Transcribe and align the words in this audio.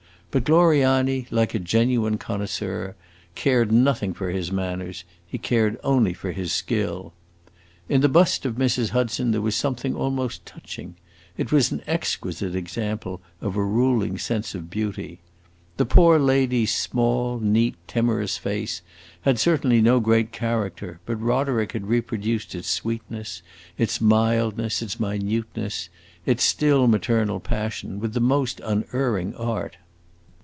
But 0.33 0.45
Gloriani, 0.45 1.27
like 1.29 1.53
a 1.53 1.59
genuine 1.59 2.17
connoisseur, 2.17 2.95
cared 3.35 3.69
nothing 3.69 4.13
for 4.13 4.29
his 4.29 4.49
manners; 4.49 5.03
he 5.27 5.37
cared 5.37 5.77
only 5.83 6.13
for 6.13 6.31
his 6.31 6.53
skill. 6.53 7.11
In 7.89 7.99
the 7.99 8.07
bust 8.07 8.45
of 8.45 8.55
Mrs. 8.55 8.91
Hudson 8.91 9.31
there 9.31 9.41
was 9.41 9.57
something 9.57 9.93
almost 9.93 10.45
touching; 10.45 10.95
it 11.37 11.51
was 11.51 11.73
an 11.73 11.81
exquisite 11.85 12.55
example 12.55 13.19
of 13.41 13.57
a 13.57 13.61
ruling 13.65 14.17
sense 14.17 14.55
of 14.55 14.69
beauty. 14.69 15.19
The 15.75 15.85
poor 15.85 16.17
lady's 16.17 16.73
small, 16.73 17.37
neat, 17.41 17.75
timorous 17.85 18.37
face 18.37 18.81
had 19.23 19.37
certainly 19.37 19.81
no 19.81 19.99
great 19.99 20.31
character, 20.31 21.01
but 21.05 21.19
Roderick 21.21 21.73
had 21.73 21.87
reproduced 21.89 22.55
its 22.55 22.69
sweetness, 22.69 23.41
its 23.77 23.99
mildness, 23.99 24.81
its 24.81 24.97
minuteness, 24.97 25.89
its 26.25 26.45
still 26.45 26.87
maternal 26.87 27.41
passion, 27.41 27.99
with 27.99 28.13
the 28.13 28.21
most 28.21 28.61
unerring 28.63 29.35
art. 29.35 29.75